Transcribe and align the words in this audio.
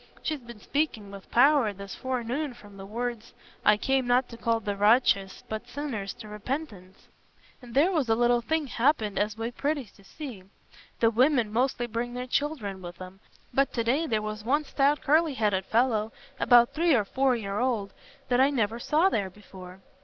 She's 0.23 0.39
been 0.39 0.59
speaking 0.59 1.11
with 1.11 1.29
power 1.29 1.71
this 1.73 1.93
forenoon 1.93 2.55
from 2.55 2.75
the 2.75 2.87
words, 2.87 3.33
'I 3.63 3.77
came 3.77 4.07
not 4.07 4.27
to 4.29 4.35
call 4.37 4.59
the 4.59 4.75
righteous, 4.75 5.43
but 5.47 5.67
sinners 5.67 6.11
to 6.15 6.27
repentance.' 6.27 7.07
And 7.61 7.75
there 7.75 7.91
was 7.91 8.09
a 8.09 8.15
little 8.15 8.41
thing 8.41 8.65
happened 8.65 9.19
as 9.19 9.37
was 9.37 9.51
pretty 9.53 9.85
to 9.95 10.03
see. 10.03 10.41
The 11.01 11.11
women 11.11 11.53
mostly 11.53 11.85
bring 11.85 12.15
their 12.15 12.25
children 12.25 12.81
with 12.81 12.99
'em, 12.99 13.19
but 13.53 13.73
to 13.73 13.83
day 13.83 14.07
there 14.07 14.23
was 14.23 14.43
one 14.43 14.63
stout 14.65 15.01
curly 15.01 15.35
headed 15.35 15.65
fellow 15.65 16.11
about 16.39 16.73
three 16.73 16.95
or 16.95 17.05
four 17.05 17.35
year 17.35 17.59
old, 17.59 17.93
that 18.29 18.41
I 18.41 18.49
never 18.49 18.79
saw 18.79 19.07
there 19.07 19.29
before. 19.29 19.81